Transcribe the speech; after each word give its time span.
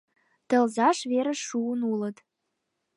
Тылзаш 0.49 0.99
верыш 1.11 1.39
шуын 1.49 1.79
улыт...» 1.91 2.17